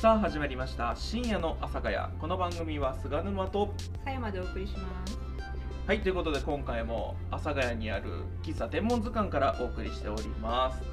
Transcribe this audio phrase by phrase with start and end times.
[0.00, 0.94] さあ始まりました。
[0.94, 3.74] 深夜の朝ヶ谷この番組は菅沼と
[4.04, 5.18] さやまでお送りします。
[5.88, 8.04] はいということで今回も阿佐ヶ谷にある
[8.44, 10.84] 喫茶天文図鑑からお送りしております。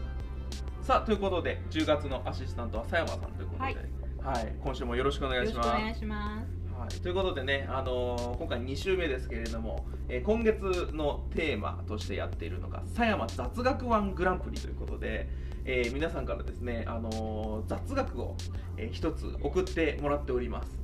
[0.82, 3.76] さあということで10月のアシスタントは佐山さんということで、
[4.24, 5.70] ははいい今週もよろしくお願いします。
[5.70, 6.80] しくお願いします。
[6.80, 15.30] はい、ということでね、あのー今回2週目ですけれども、えー今月のテーマとしてやっているのが「狭山雑学ワングランプリ」ということで、
[15.66, 18.36] えー皆さんからですね、あのー雑学を、
[18.78, 20.78] えー一つ送ってもらっております。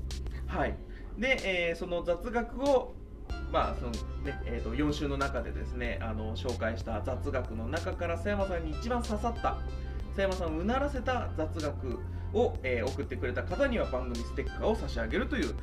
[0.48, 0.76] はい、
[1.17, 2.95] で、えーその雑学を
[3.52, 3.91] まあその
[4.23, 9.58] ねえー、と4週の中でですねあの紹介した雑学の中から佐山さんに一番刺さった
[10.09, 12.00] 佐山さんをうならせた雑学
[12.34, 15.53] を、えー送ってくれた方には番組ステッカーを差し上げるという、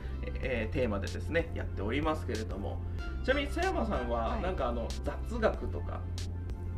[0.43, 2.81] えーテーマでですねやっておりますけれども。
[3.25, 4.43] ちなみに佐山さんははい。
[4.43, 6.01] なんかあの雑学とか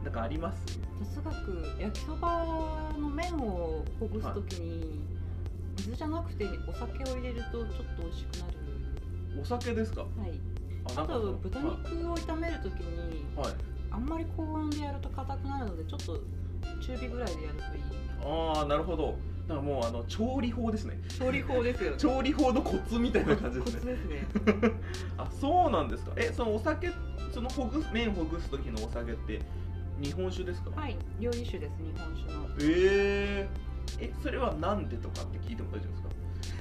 [0.05, 0.79] なんかあります？
[1.15, 2.45] 雑学焼きそば
[2.99, 5.01] の麺をほぐすときに、
[5.79, 8.53] 水じゃなくてお酒を入れるとちょっと美味しくなる。
[9.41, 10.03] お酒ですか？
[10.03, 10.11] はい。
[10.97, 13.55] ああと豚肉を炒めるときに、はい、はい
[13.93, 16.19] あんまり高温でやると硬くなるのでちょっと
[16.81, 17.83] 中火ぐらいでやるといい。
[18.25, 19.17] ああなるほど
[19.49, 21.97] だからもうあの調理法ですね調理法ですよね。
[21.99, 24.73] 調理法のコツみたいな感じですねコツですね。
[25.19, 26.91] あそうなんですかえそのお酒
[27.33, 29.41] そのほぐす麺ほぐす時のお酒って
[30.01, 30.71] 日本酒ですか？
[30.81, 30.97] はい。
[31.19, 32.47] 料理酒です日本酒の。
[32.61, 36.09] えー、えそれはなんでとかって聞いても大丈夫ですか？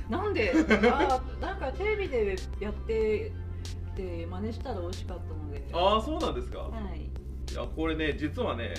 [0.10, 0.52] なんで？
[0.92, 3.32] あーなんかテレビでやって
[3.96, 5.66] て真似したら美味しかったので。
[5.74, 7.02] ああそうなんですか、はい。
[7.52, 8.74] いやこれね実はね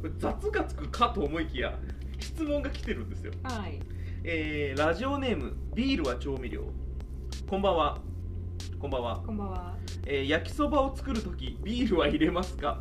[0.00, 1.78] これ雑がつくかと思いきや
[2.18, 3.32] 質問が来てるんですよ。
[3.42, 3.78] はい。
[4.24, 6.64] えー、ラジオネームビールは調味料。
[7.48, 8.00] こんばんは。
[8.78, 9.76] こんばんは、こんばんは。
[10.06, 12.80] えー焼きそばを作るときビールは入れますか？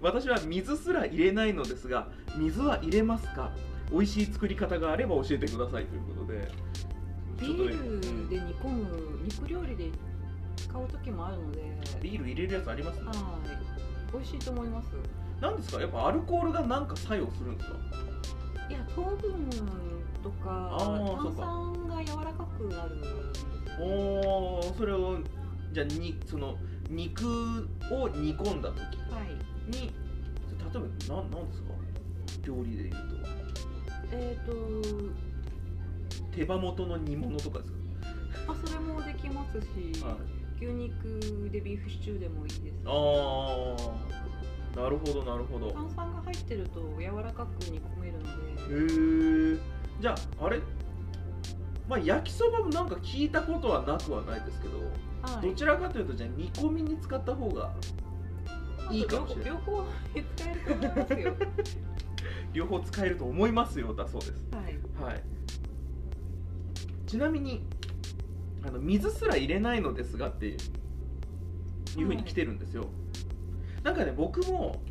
[0.00, 3.50] 私は水すら入れないのですが水は入れますか？
[3.90, 6.50] 美味しい作り方があれば教えてくださいということで。
[7.40, 8.28] ビールうん。
[8.28, 9.90] で煮込む肉料理で
[10.56, 11.76] 使う時もあるので。
[12.00, 13.06] ビール入れるやつありますね。
[13.06, 13.16] はい。
[14.12, 14.86] 美味しいと思います。
[15.40, 15.80] なんですか？
[15.80, 17.76] やっぱアルコールがなんか作用するんですか？
[18.68, 19.16] いや糖分
[20.22, 21.42] とか炭か。
[21.42, 22.96] 酸が柔らかくなる
[23.80, 25.18] おーそれを
[25.72, 26.56] じゃあにその
[26.90, 28.80] 肉を煮込んだ時。
[28.80, 28.84] は
[29.24, 29.80] いに。
[29.80, 31.68] 例えばなんなんですか？
[32.44, 32.94] 料理で言う
[34.12, 34.56] えっ、ー、とと
[36.34, 37.72] 手羽元の煮物とかです
[38.46, 40.14] あそれもできますし、か、は
[40.60, 42.74] い、牛肉でビーフシチューでもいいです。
[42.86, 45.72] ああなるほどなるほど。
[45.72, 49.56] 炭酸が入ってると柔らかく煮込めるへので。
[49.56, 49.58] え
[50.00, 50.60] じゃああれ？
[51.88, 54.78] まあ焼きそばもなんか聞いたことはなくはないですけど、
[55.22, 55.48] はい。
[55.48, 57.72] どちらかというとじゃあ煮込みに使った方が
[58.90, 59.52] いいかもしれない。
[59.54, 59.80] 両方
[60.40, 61.36] 使えると思いますよ。
[62.52, 63.94] 両方使えると思いますよ。
[63.94, 65.22] だそうですはいはい
[67.06, 67.62] ちなみに
[68.66, 72.84] あの水すら入れないのですがっていういうふうに来てるんですよ、
[73.82, 74.82] なんかね僕も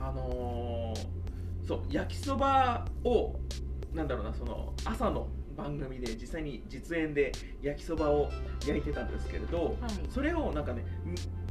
[0.00, 3.34] あのーそう焼きそばを
[3.92, 7.32] なんだろうなその朝の番組で実際に実演で
[7.62, 8.30] 焼きそばを
[8.66, 10.84] 焼いてたんですけれど、はいそれをなんかね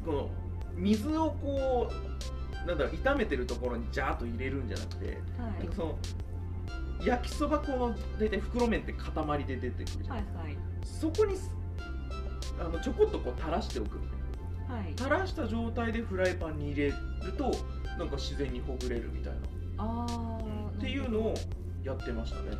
[0.05, 0.29] この
[0.75, 1.89] 水をこ
[2.63, 5.15] うなんだろう炒めてるところにジャーッと入れるんじゃなくて、はい。
[5.59, 5.97] なんかその
[7.05, 10.57] 焼きそばこの大体袋麺って塊で出てくるじゃない、はいはい。
[10.83, 11.51] そこにす
[12.59, 14.75] あのちょこっとこう垂らしておくみたいな。
[14.75, 14.93] はい。
[14.97, 16.93] 垂らした状態でフライパンに入れる
[17.37, 17.51] と
[17.99, 19.39] なんか自然にほぐれるみたいな、
[19.77, 21.33] ああ、っていうのを
[21.83, 22.57] やってましたね。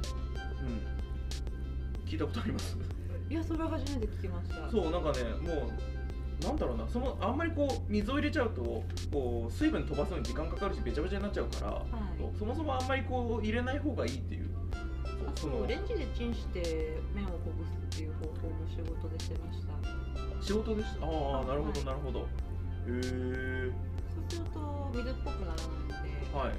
[0.62, 2.08] うん。
[2.08, 2.78] 聞いたことあります？
[3.30, 4.70] いやそれは初めて聞きました。
[4.70, 5.72] そうなんかねもう
[6.42, 11.84] なんだろうなそのあんまりこう水を入れちゃうとこう水分飛ばすのに時間かかるしべちゃべちゃになっちゃうから、はい。
[12.38, 14.50] そもそもあんまりこう入れない方がいいっていう
[15.28, 19.74] あそのレンジでチンして麺をほぐすっていう方法も仕事でしてました。
[20.46, 21.06] 仕事でした？
[21.06, 22.20] ああなるほどはいなるほど。
[22.20, 22.24] へ
[22.88, 23.72] え
[24.14, 26.54] そうすると水っぽくならないので、はい。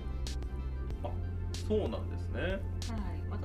[1.04, 1.10] あ
[1.68, 2.40] そうなんですね。
[2.40, 2.60] はい、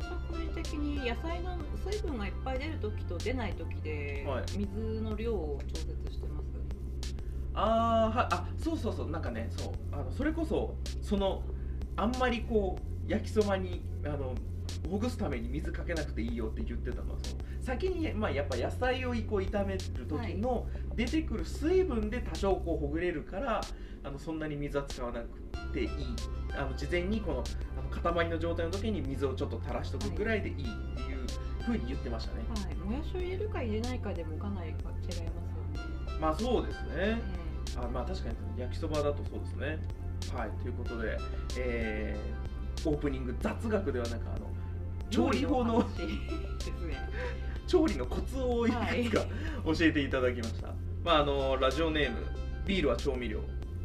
[0.01, 4.44] 私は個人的に野菜の水分がいっぱい出るときと出ないときで、はい。
[4.57, 6.45] 水の量を調節してます。
[7.53, 9.09] あーはあそうそうそう。
[9.09, 9.74] なんかねそう。
[9.92, 11.44] あのそれこそその
[11.95, 12.77] あんまりこ
[13.07, 14.33] う焼きそばにあの
[14.89, 20.65] ほぐすために水かけなくていいよって言ってたのはその先に、まあ、やっぱ野菜をこう炒める時の
[20.95, 23.62] 出てくる水分で多少こうほぐれるから
[24.03, 25.27] あのそんなに水は使わなく
[25.74, 25.86] てい。
[25.86, 25.89] い
[26.57, 27.44] あの事前にこの
[27.91, 30.57] 塊の状態の時に水をちょっと垂らしとくぐらいでいいっ
[30.95, 31.27] ていう
[31.63, 35.31] ふうに言ってましたね、はい、もやしを入れるか入れないかでもかなり違いますよね。
[36.19, 36.91] まあそうですね。
[36.95, 37.17] え
[37.77, 39.79] あまあ確かに焼きそばだとそうですね。
[40.35, 40.49] はい。
[40.61, 41.17] ということで、
[41.57, 42.51] えー
[42.85, 44.47] オープニング雑学ではなくあの
[45.09, 45.83] 調理法の
[47.67, 49.25] 調理のコツをいくつか
[49.65, 50.69] 教えていただきました、
[51.03, 52.17] まああのラジオネーム
[52.65, 53.41] ビールは調味料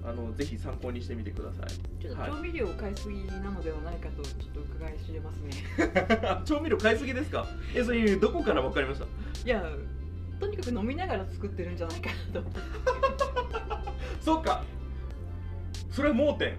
[0.09, 2.03] あのぜひ参考にしてみてください。
[2.03, 2.31] ちょっとはい。
[2.31, 5.51] 調味料を買いすぎなのではないかとちょっと伺い知れますね。
[6.47, 7.47] 調味料買いすぎですか？
[7.75, 9.07] えそれどこから分かりました？
[9.45, 9.69] いや
[10.39, 12.47] とにかく飲みながら作ってるんじゃないかなと。
[14.21, 14.63] そっか。
[15.91, 16.55] それは盲点。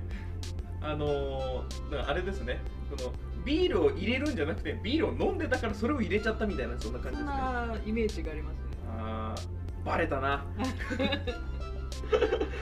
[0.82, 2.60] あのーあれですね。
[2.90, 3.14] この
[3.46, 7.32] ビールを入れるんじゃなくてビールを飲んでたからそれを入れちゃったみたいなそんな感じですね。
[7.32, 8.62] なイメージがありますね。
[9.00, 10.44] あーバレたな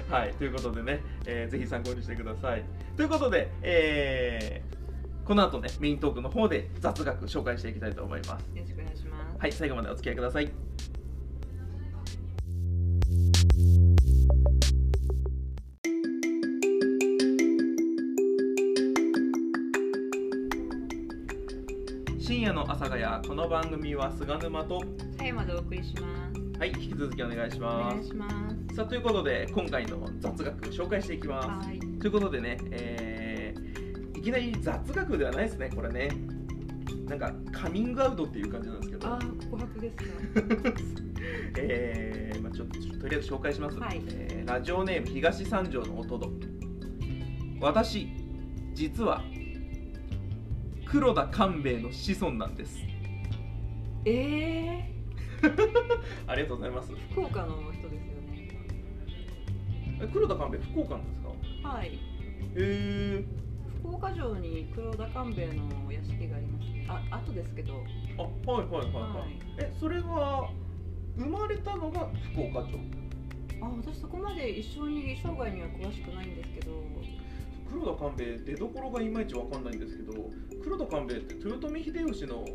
[0.09, 2.63] はいということでね、えーぜひ参考にしてください。
[2.95, 4.75] ということで、えー
[5.25, 8.43] この後ねメイントークの方で雑学紹介していきたいと思います。
[8.55, 9.37] よろしくお願いします。
[9.39, 10.51] はい最後までお付き合いください。
[22.19, 24.81] 深夜の阿佐ヶ谷この番組は菅沼と
[25.17, 26.59] 最後までお送りします。
[26.59, 27.95] はい引き続きお願いしおます。
[27.95, 31.65] 願いしますさあということで今回の雑学紹介していきます。
[31.69, 31.79] はい。
[31.79, 36.09] ということでね、えーいきなり雑学ではないですねこれね。
[37.07, 39.07] なんかカミングアウトっていう感じなんですけど。
[39.07, 40.03] あー告白ですか。
[41.57, 44.01] えーまあ、ちょっととりあえず紹介します、はい。
[44.09, 46.33] えーラジオネーム東三条の弟
[47.61, 48.09] 私
[48.73, 49.23] 実は
[50.83, 52.77] 黒田官兵衛の子孫なんです。
[54.03, 54.91] え
[56.27, 56.91] ありがとうございます。
[56.91, 57.74] ー、福岡の
[60.05, 61.69] え黒田官兵衛福岡なんですか？
[61.69, 61.99] はい。
[62.55, 63.23] え
[63.81, 66.65] 福岡城に黒田官兵衛の屋敷があります
[67.11, 67.73] あ後ですけど。
[67.73, 69.39] ー、あはいはいはいはい、はい。
[69.59, 70.49] えそれは
[71.17, 72.79] 生まれたのが福岡城？
[73.61, 76.71] あ私そこまで一緒に生涯には詳しくないんですけど。
[77.67, 80.13] 黒田官兵衛出どころがいまいちわかんないんですけど
[80.63, 82.45] 黒田官兵衛って豊臣秀吉の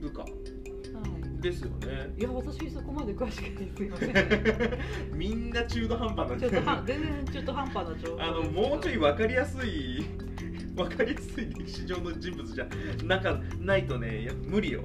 [0.00, 0.20] 部下？
[0.20, 2.12] はいですよね。
[2.18, 4.78] いや私そこまで詳しくないすいません
[5.14, 10.04] みんな中途半端なんちょっとは全然中途半端な情報あのもうちょい分かりやすい
[10.74, 12.66] 分かりやすい歴史上の人物じゃ
[13.04, 14.84] なんかないとねや無理よ。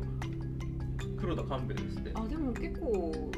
[1.19, 2.11] 黒田官兵衛ですって。
[2.13, 3.31] あでも結構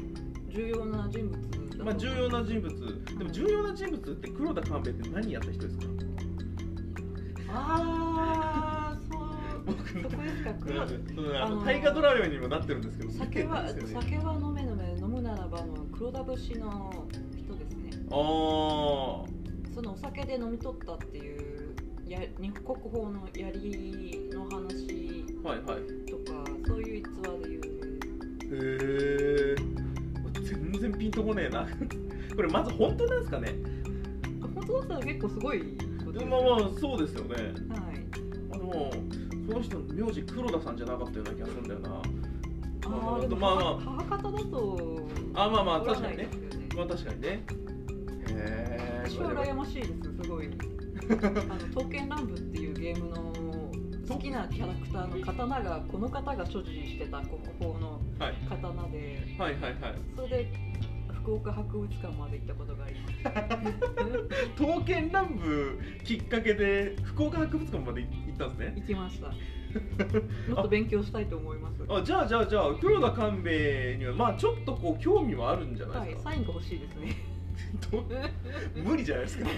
[0.48, 3.04] 重要な人物まあ重要な人物。
[3.18, 5.84] でも重要な人物って黒田官兵衛って何やった人ですか？
[7.48, 7.95] ああ
[10.02, 10.54] そこですか。
[10.60, 13.72] 黒うんあの大河ドラマにもなってるんですけど酒はね。
[13.86, 17.06] 酒は飲め飲め飲むならばの黒田節の
[17.36, 17.90] 人ですね。
[18.10, 18.12] あ
[19.74, 21.74] そのお酒で飲み取ったっていう
[22.06, 26.10] や日国宝の槍の話あはいはい。
[26.10, 27.66] とかそういう逸話で有名
[28.46, 29.56] へえ
[30.42, 31.66] 全然ピンとこねえな。
[32.36, 33.54] これまず本当なんですかね？
[34.54, 35.66] 本当だったら結構すごいこ
[36.06, 37.34] とですよまあまあそうですよね。
[37.34, 37.52] はい。
[38.52, 38.90] あの
[39.46, 41.90] その人名字黒田さんじゃなかったような気がするんだよな。
[41.90, 42.02] あ
[42.88, 42.90] あ
[43.36, 46.28] まあまあ母方だとあまあまあわ確かにね。
[46.76, 47.28] まあ確かにね。
[47.28, 47.44] へ
[48.30, 50.48] え羨ましいですすごい。
[51.06, 51.20] あの
[51.74, 53.32] 「刀剣乱舞」っていうゲームの
[54.08, 58.34] 好きなキャラクターの刀がこの方が所持してた国宝のはい。
[58.48, 59.36] 刀で。
[59.38, 59.72] はいはいはい。
[60.16, 60.52] それで
[61.26, 63.16] 福岡博物館まで行ったことがあります。
[64.56, 68.74] 刀剣乱舞きっかけで福岡博物館まで行ったんですね？
[68.76, 69.26] 行きました。
[70.54, 71.82] もっと勉強したいと思います。
[71.88, 73.50] あじゃあじゃあじゃあ黒田官兵
[73.94, 77.16] 衛にはまあちょっとこう興味はあるんじゃなはいいですか、サインが欲しいですね。
[77.90, 78.04] ど
[78.84, 79.48] 無理じゃないですか？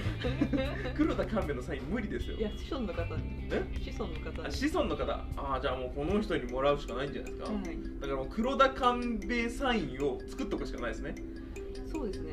[0.96, 2.36] 黒田官兵衛のサイン無理ですよ。
[2.36, 3.14] いや子孫の方。
[3.16, 3.22] に
[3.52, 3.62] え？
[3.78, 4.50] 子孫の方。
[4.50, 5.12] 子孫の方。
[5.12, 7.62] ああじゃあもうこの人にもらうしかないんじゃないですか、はい。
[8.00, 11.14] だからもう黒田官兵衛サインを作っとくしかないですね
[11.98, 12.32] そうですね。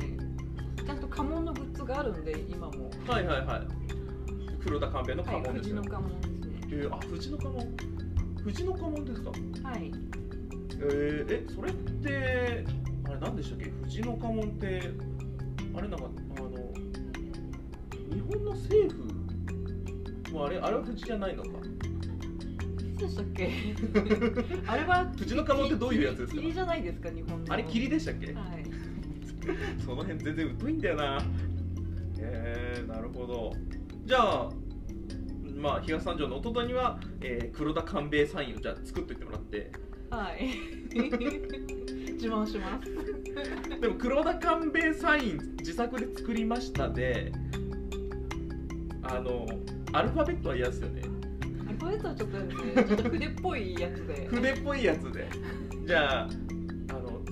[0.86, 2.92] ちゃんと家紋のグッズがあるんで今も。
[3.08, 3.68] はいはいはい。
[4.64, 7.78] 黒田官兵衛の家はい紋ですよ、藤の家紋ですねえー、あ藤の家紋？
[8.44, 9.30] 藤の家紋ですか？
[9.30, 9.36] は
[9.78, 9.92] い。
[10.72, 12.66] えー、えそれって
[13.06, 13.66] あれ何でしたっけ？
[13.84, 14.82] 藤の家紋って
[15.76, 16.06] あれなんか
[16.38, 16.50] あの
[18.14, 21.50] 日本の政府もうあれあれは藤じゃないのか？
[22.98, 23.52] でしたっけ？
[24.68, 26.42] あれは藤の家紋ってどういうやつですか？
[26.42, 28.65] 霧じゃないですか日本のあれ霧でしたっけ、はい
[29.86, 31.18] その辺全然疎いんだよな。
[32.20, 33.54] えー、なるほど。
[34.06, 34.50] じゃあ
[35.56, 39.72] まあ東三条の弟には、えー黒田官兵衛サインをじゃあ作っといてもらって。
[40.10, 40.50] はい。
[42.16, 42.90] 自慢します。
[43.82, 47.32] でも黒田官兵衛サイン自作で作りましたで
[49.04, 49.46] あの
[49.92, 51.02] アルファベットは嫌ですよね。
[51.68, 54.28] アルファベットはちょっとねちょっと筆っぽいやつで。
[54.28, 55.28] 筆っぽいやつで。
[55.86, 56.30] じゃあ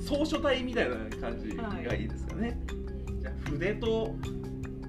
[0.06, 2.60] 草書体みたいな感じがいいですかね、
[3.22, 4.16] じゃあ筆と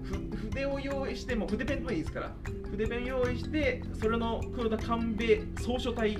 [0.02, 2.34] ふ筆を用意しても筆ペンでもいいですから。
[2.70, 6.16] 筆ペン用意してそれの黒田官兵衛総書体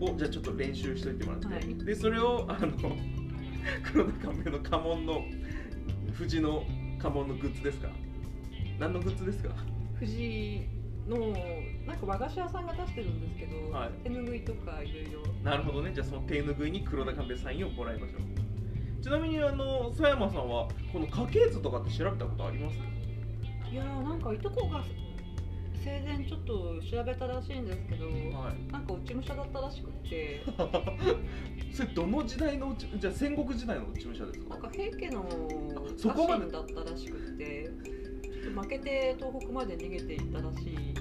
[0.00, 1.74] をじゃあちょっと練習しといてもらって、はい。
[1.84, 2.72] でそれをあの
[3.90, 5.24] 黒田官兵衛の家紋の
[6.18, 6.62] 富士の
[7.02, 7.88] 家紋のグッズですか？
[8.78, 9.54] 何のグッズですか？
[9.98, 10.66] 富士
[11.08, 11.16] の
[11.86, 13.90] なんか和菓子屋さんが出してるんですけど、はい。
[14.02, 15.20] 手ぬぐいとかいろいろ。
[15.42, 15.92] なるほどね。
[15.94, 19.02] じゃあその手ぬぐいに黒田官兵衛サインをもらいましょう。
[19.02, 22.78] ちなみにあの佐山さんはこの家系図とかって調べたことあります？
[23.70, 24.82] いやーなんかいとこが
[25.84, 28.72] 生前ちょっと調べたらしいんですけど、はい。
[28.72, 30.42] なんか落ち武者だったらしくって。
[31.74, 34.48] それどの時代の内じゃあ戦国時代の内武者ですか？
[34.48, 35.28] なんか平家の
[35.98, 36.46] そこまで。
[36.46, 37.70] 家臣だったらしくって
[38.42, 40.94] ちょっと負けて東北まで逃げていったらしい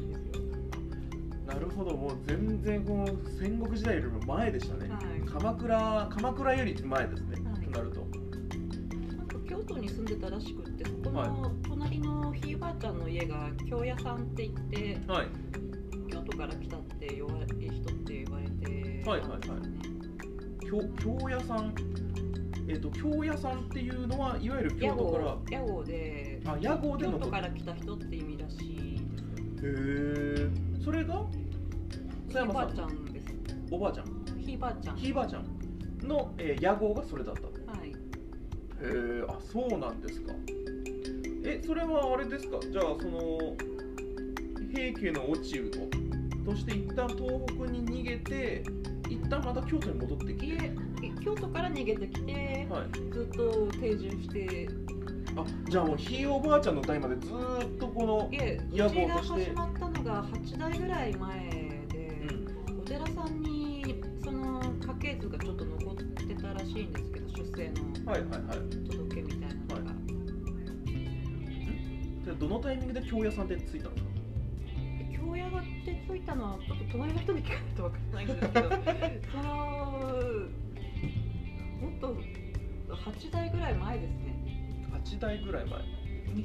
[1.54, 3.08] なるほどもう全然この
[3.40, 5.02] 戦国時代よりも前でしたね、はい。
[5.30, 7.66] 鎌倉鎌倉より前ですね、はい。
[7.66, 8.02] となると。
[8.02, 15.28] なんか京都に住んでたらしくってそこはの隣のひいばあちゃんの家が京屋さんって言ってはい。
[16.12, 19.40] 京都から来たって言われ人って言われてはいはいはい。
[20.66, 20.82] 京
[21.20, 21.74] 京屋さん？
[22.68, 29.02] えっ、と京屋さんっていうのはいわゆる京屋都から号屋号であ屋号で京都から来た人って意味らしい
[29.56, 30.50] ですよえ
[30.84, 31.14] それが？
[31.16, 31.43] 佐
[32.34, 33.06] ひいばあちゃん。
[33.06, 33.28] です
[33.72, 34.06] おばあちゃん
[34.46, 34.96] ひいばあちゃん。
[34.98, 37.42] ひいばあちゃんの、えー屋号がそれだった。
[37.42, 37.46] へ
[37.78, 37.94] はい。
[38.82, 40.34] えあそうなんですか。
[41.46, 42.60] えそれはあれですか？
[42.60, 43.56] じゃあその
[44.74, 45.80] 平家の落ちをと。
[46.56, 48.64] して一旦東北に逃げて
[49.10, 50.46] 一旦また京都に戻ってきて。
[51.02, 53.12] 家京都から逃げてきて、はい。
[53.12, 54.70] ずっと定住して。
[55.36, 61.63] あじゃあもうひいおばあちゃんの代までずーっとこのいえう屋ちが号として始まったのが8代ぐらい前
[73.10, 74.10] 京屋さんってついたんですか
[75.16, 78.70] 京屋がってついたのはちょっと隣の人に聞かないと分からないんですけど
[79.32, 79.44] その
[81.82, 82.16] もっと
[82.96, 84.34] 8代ぐらい前ですね。
[85.06, 85.80] 8代ぐらい前。
[85.80, 86.44] 200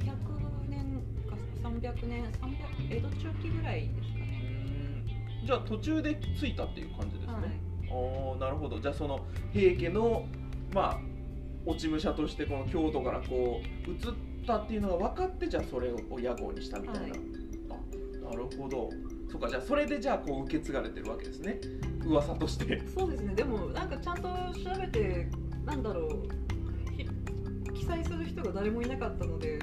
[0.67, 5.03] 年か300年300江戸中期ぐらいですかね。
[5.45, 7.43] じゃあ途中でついたっていう感じですね、はい。
[7.91, 8.79] おーなるほど。
[8.79, 10.27] じゃあその平家の
[10.73, 10.99] まあ
[11.65, 13.99] 落ち武者としてこの京都からこう移っ
[14.49, 17.11] たっていうのが分かってじゃあそれを屋号にしたみたいな、はい。
[17.69, 18.89] あなるほど。
[19.31, 21.61] そうかじゃあそれでじゃあこう受け継がれてるわけですね。
[22.03, 22.81] 噂として。
[22.87, 23.35] そうですね。
[23.35, 25.27] でもなんかちゃんと調べて
[25.65, 26.27] なんだろう。
[26.97, 27.07] ひ
[27.79, 29.59] 記載する人が誰もいなかったので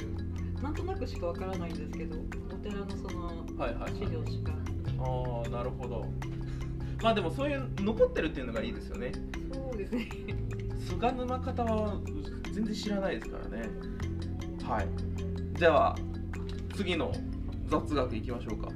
[0.63, 2.17] なんとなくしかわからないんですけど
[2.53, 3.27] お寺のその
[3.59, 4.53] はいはい、はい、資料しか。
[5.01, 6.07] ああなるほど。
[7.03, 9.11] まあでもそういう残ってるっていうのがいいですよね。
[9.53, 10.09] そうですね。
[10.79, 12.01] 菅沼方は
[12.53, 13.69] 全然知らないですからね
[14.69, 15.59] はい。
[15.59, 15.97] では
[16.75, 17.13] 次の
[17.67, 18.69] 雑学いきましょうか。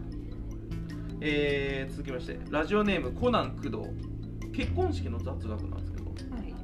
[1.21, 3.79] えー、続きましてラジオネームコナン工藤。
[4.53, 6.05] 結婚式の雑学なんですけど。
[6.07, 6.55] はい。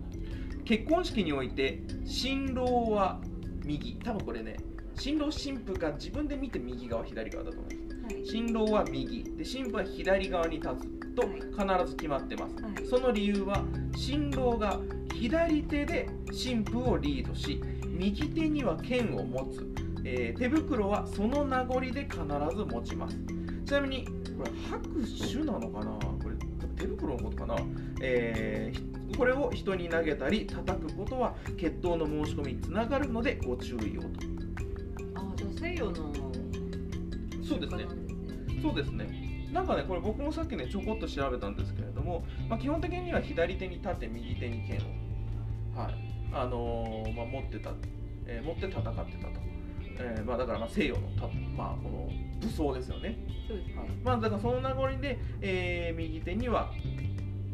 [0.64, 3.20] 結婚式において新郎は
[3.64, 3.98] 右。
[4.04, 4.58] 多分これね
[4.94, 8.14] 新郎新婦が自分で見て右側左側だと思います。
[8.14, 8.26] はい。
[8.26, 9.24] 新郎は右。
[9.36, 11.80] で新婦は左側に立つとはい。
[11.80, 12.86] 必ず決まってます、はい。
[12.86, 13.64] その理由は
[13.96, 14.78] 新郎が
[15.12, 17.60] 左手で新婦をリードし
[17.98, 19.66] 右手には剣を持つ、
[20.04, 22.18] えー手袋はその名残で必
[22.56, 23.18] ず持ちます。
[23.64, 24.04] ちなみに
[24.36, 25.92] これ拍手なのかな？
[26.22, 26.36] これ
[26.76, 27.56] 手袋のことかな、
[28.00, 34.08] えーこれを人に投げたり叩くことは血統の申し込みにつながるのでご注意をと。
[35.14, 35.94] あじゃあ西洋の
[37.42, 37.86] そうですね。
[38.60, 39.48] そうですね。
[39.52, 45.94] なんかね、これ僕もさっきね、ちょこっと調べたんですけれども、まあ、基本的には左手に立って、右手に剣を、はい、
[46.42, 47.70] あのーまあ、持ってた、
[48.26, 49.06] えー持って戦ってたと。
[49.98, 51.26] えーまあ、だからまあ西洋のた、
[51.56, 53.16] まあ、この武装ですよね。
[53.48, 56.70] そうですね、はいまあ、だからその名残で、えー右手には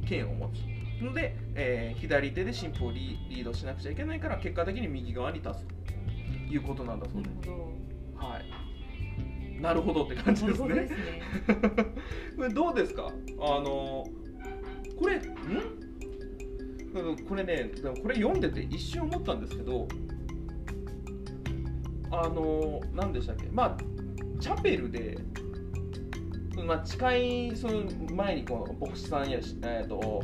[0.07, 1.03] 剣を持つ。
[1.03, 5.67] ので、えー左手で新婦をリリードしなくちゃいけないから、結果的に右側に立つ
[6.49, 7.47] ということなんだそうなです。
[7.47, 7.59] るほ
[8.21, 9.61] どはい。
[9.61, 10.91] なるほどって感じですねです。
[10.91, 10.97] ね
[12.37, 13.07] これどうですか？
[13.07, 14.05] あの
[14.99, 15.23] これん？
[17.29, 19.89] これねでもこれ読んでて一瞬思ったんですけど
[22.11, 23.47] あの何でしたっけ？
[23.51, 23.77] まあ
[24.41, 25.19] チャペルで、
[26.67, 27.85] まあ、誓いその
[28.15, 30.23] 前にこの牧師さんやし、えー、と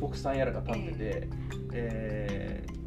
[0.00, 1.28] 牧師さんやらが立ってて、
[1.72, 2.78] えー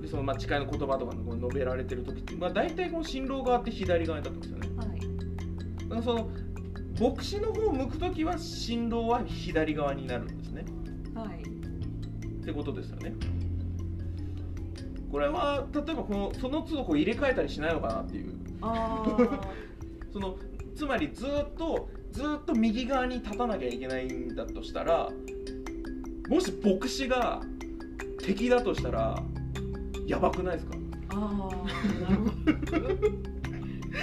[0.00, 4.90] でそのまあ誓いの言葉とかが述べられてる時って、まあ、大体この新郎側って左側に立ってますよね。
[5.90, 6.02] はい。
[6.02, 6.30] その
[7.00, 10.64] 牧師の方を向くときは新郎は左側になるんですね。
[11.14, 11.42] はい。
[11.42, 13.14] ってことですよね。
[15.10, 18.34] これは例えばこのその都度こう入れ替えたりしないのかなっていう。
[20.12, 20.36] その
[20.76, 25.10] つまりずっとずっと右側に立たなきゃいけないんだとしたら
[26.28, 27.40] もし牧師が
[28.22, 29.22] 敵だとしたら
[30.06, 30.76] やばくないですか？
[31.10, 33.30] あーなるほど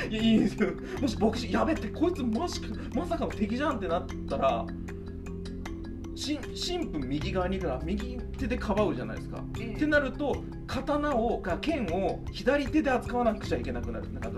[0.10, 0.70] いやいいんですよ
[1.02, 4.66] もし牧師やべってこいつましかまさかの敵じゃんってなったら
[6.18, 9.44] し神父右側にいるから右手でかばうじゃないですか。
[9.60, 9.74] ええ。
[9.74, 14.12] ってなると刀をか剣を左手で扱わなくちゃいけなくなる。
[14.14, 14.30] なんか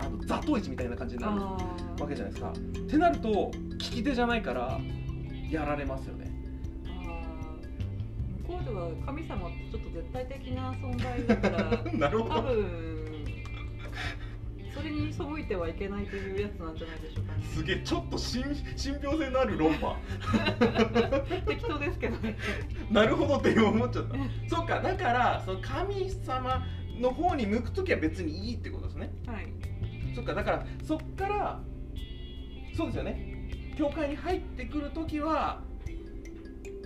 [0.00, 2.50] あの座頭市みたいな感じになるわけじゃないですか。
[2.50, 2.52] っ
[2.86, 4.80] てなると利き手じゃないから
[5.50, 6.30] やられますよね。
[8.46, 12.97] 向こうでは神様ってちょっと絶対的な存在だから なる多分
[14.74, 17.42] それに背いてはいけないというやつなんじゃないでしょうかね。
[17.42, 18.44] すげえちょっと信
[18.76, 19.96] 信憑性のある論破
[21.46, 22.36] 適当ですけどね。
[22.90, 24.14] なるほどって今思っちゃった。
[24.48, 26.64] そっかだからその神様
[26.98, 29.10] の方に向く時は別にいいってことですね。
[29.26, 29.48] はい。
[30.14, 31.60] そっかだからそっから
[32.74, 33.74] そうですよね。
[33.76, 35.62] 教会に入ってくる時は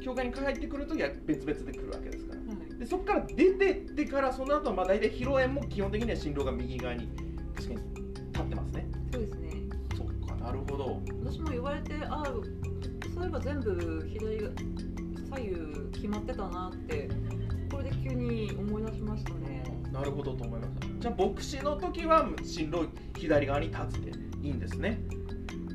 [0.04, 2.40] 教会に入ってくる時は別々で来るわけですから。
[2.40, 2.78] はい。
[2.78, 7.94] でそこから出てってからその後はまあ大体披露宴も基本的には新郎が右側に確かに
[8.32, 8.86] 立ってますね。
[9.12, 9.50] そうですね。
[9.96, 11.00] そっかなるほど。
[11.24, 14.50] 私も言われてああそういえば全部左が
[15.30, 17.08] 左右決まってたなって
[17.70, 19.62] これで急に思い出しましたね。
[19.92, 22.86] なるほどと思いましたじゃあ牧師の時は新郎
[23.18, 25.00] 左側に立つでいいんですね。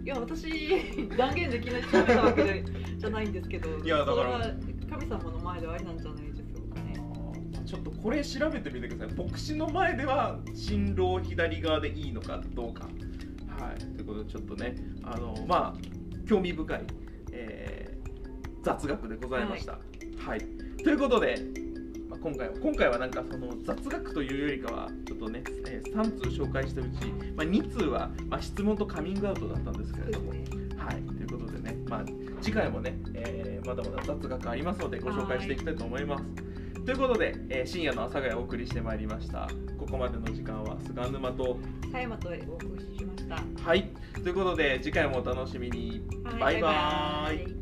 [0.04, 0.48] いや私
[1.18, 2.64] 断言できない調べたわけで
[2.98, 4.16] じゃないんですけどいやだから。
[4.16, 4.56] それは
[4.90, 6.37] 神様の前ではありなんじゃない
[7.68, 9.18] ちょっとこれ調べてみてください。
[9.18, 12.86] 牧師の前では新郎左側でいいのかどうか。
[13.60, 13.78] はい。
[13.78, 16.82] ということでちょっとねあのまあ興味深い、
[17.34, 17.88] えー
[18.64, 19.80] 雑学でございました。
[20.18, 20.40] はい、
[20.84, 21.38] ということで、
[22.10, 27.06] まあ、今回は今回はなんかその雑学というよりかはちょっとね、えー3通紹介したうち、
[27.36, 30.38] まあ、2通は、まあ、質問とカミングアウトだったんですけれども、はい、
[31.02, 32.04] ということでね、まあ、
[32.42, 36.47] 次回もね、えーまだまだ雑学ありますのでご紹介していきたいと思います。
[36.88, 39.50] ということで、えー深夜の阿佐ヶ谷をお送りしてまいりました。
[39.78, 46.02] ここまでの時間は菅沼と、狭山とお送りしましたはい、ということで次回もお楽しみに。
[46.24, 47.57] はいバイバーイイ